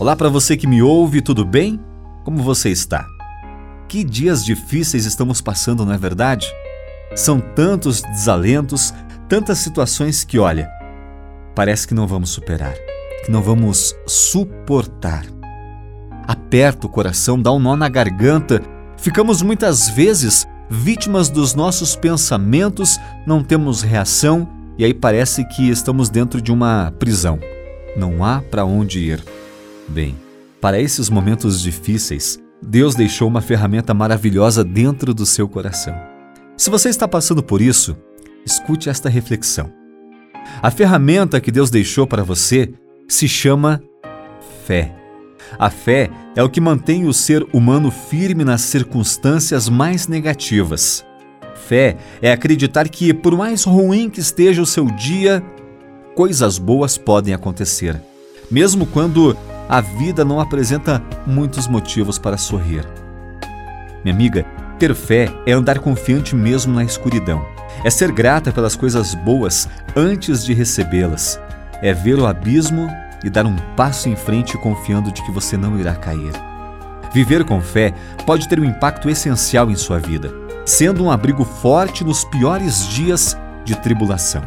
[0.00, 1.80] Olá para você que me ouve, tudo bem?
[2.22, 3.04] Como você está?
[3.88, 6.46] Que dias difíceis estamos passando, não é verdade?
[7.16, 8.94] São tantos desalentos,
[9.28, 10.70] tantas situações que, olha,
[11.52, 12.74] parece que não vamos superar,
[13.24, 15.26] que não vamos suportar.
[16.28, 18.62] Aperta o coração, dá um nó na garganta,
[18.96, 26.08] ficamos muitas vezes vítimas dos nossos pensamentos, não temos reação e aí parece que estamos
[26.08, 27.40] dentro de uma prisão.
[27.96, 29.24] Não há para onde ir.
[29.88, 30.16] Bem,
[30.60, 35.94] para esses momentos difíceis, Deus deixou uma ferramenta maravilhosa dentro do seu coração.
[36.56, 37.96] Se você está passando por isso,
[38.44, 39.72] escute esta reflexão.
[40.60, 42.72] A ferramenta que Deus deixou para você
[43.08, 43.80] se chama
[44.66, 44.94] fé.
[45.58, 51.04] A fé é o que mantém o ser humano firme nas circunstâncias mais negativas.
[51.54, 55.42] Fé é acreditar que, por mais ruim que esteja o seu dia,
[56.14, 58.00] coisas boas podem acontecer,
[58.50, 59.36] mesmo quando
[59.68, 62.86] a vida não apresenta muitos motivos para sorrir.
[64.02, 64.46] Minha amiga,
[64.78, 67.44] ter fé é andar confiante mesmo na escuridão.
[67.84, 71.38] É ser grata pelas coisas boas antes de recebê-las.
[71.82, 72.88] É ver o abismo
[73.22, 76.32] e dar um passo em frente confiando de que você não irá cair.
[77.12, 77.92] Viver com fé
[78.24, 80.32] pode ter um impacto essencial em sua vida,
[80.64, 84.42] sendo um abrigo forte nos piores dias de tribulação.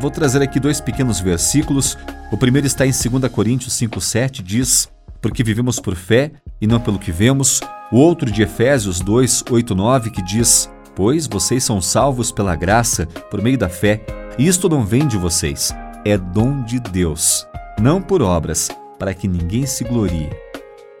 [0.00, 1.96] Vou trazer aqui dois pequenos versículos
[2.34, 4.90] o primeiro está em 2 Coríntios 5,7, diz:
[5.22, 7.60] Porque vivemos por fé e não pelo que vemos.
[7.92, 13.06] O outro de Efésios 2, 8, 9, que diz: Pois vocês são salvos pela graça,
[13.06, 14.04] por meio da fé,
[14.36, 15.72] e isto não vem de vocês,
[16.04, 17.46] é dom de Deus,
[17.80, 20.30] não por obras, para que ninguém se glorie.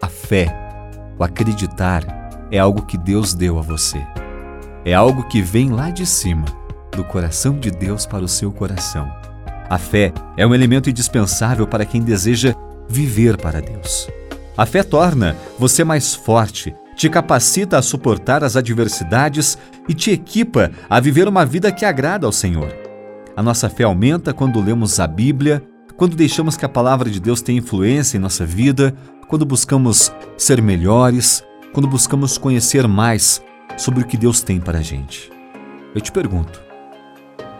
[0.00, 0.46] A fé,
[1.18, 2.04] o acreditar,
[2.48, 4.00] é algo que Deus deu a você.
[4.84, 6.44] É algo que vem lá de cima,
[6.92, 9.33] do coração de Deus para o seu coração.
[9.68, 12.54] A fé é um elemento indispensável para quem deseja
[12.88, 14.08] viver para Deus.
[14.56, 19.58] A fé torna você mais forte, te capacita a suportar as adversidades
[19.88, 22.72] e te equipa a viver uma vida que agrada ao Senhor.
[23.36, 25.62] A nossa fé aumenta quando lemos a Bíblia,
[25.96, 28.94] quando deixamos que a palavra de Deus tenha influência em nossa vida,
[29.26, 31.42] quando buscamos ser melhores,
[31.72, 33.42] quando buscamos conhecer mais
[33.76, 35.32] sobre o que Deus tem para a gente.
[35.94, 36.62] Eu te pergunto: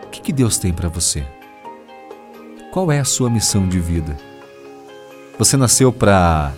[0.05, 1.25] o que Deus tem para você?
[2.75, 4.17] Qual é a sua missão de vida?
[5.39, 6.51] Você nasceu para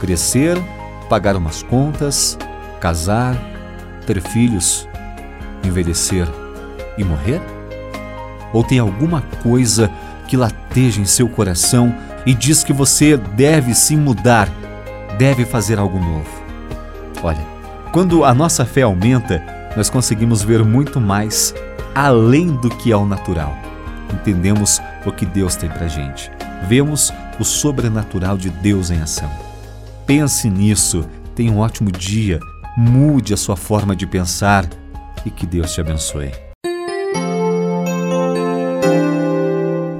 [0.00, 0.56] crescer,
[1.10, 2.38] pagar umas contas,
[2.80, 3.36] casar,
[4.06, 4.88] ter filhos,
[5.62, 6.26] envelhecer
[6.96, 7.38] e morrer?
[8.54, 9.90] Ou tem alguma coisa
[10.26, 11.94] que lateja em seu coração
[12.24, 14.48] e diz que você deve se mudar,
[15.18, 16.30] deve fazer algo novo?
[17.22, 17.46] Olha,
[17.92, 19.44] quando a nossa fé aumenta,
[19.76, 21.54] nós conseguimos ver muito mais
[21.94, 23.69] além do que é o natural
[24.14, 26.30] entendemos o que Deus tem para gente.
[26.68, 29.30] Vemos o sobrenatural de Deus em ação.
[30.06, 32.40] Pense nisso, tenha um ótimo dia,
[32.76, 34.68] mude a sua forma de pensar
[35.24, 36.32] e que Deus te abençoe.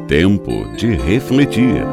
[0.07, 1.85] Tempo de refletir.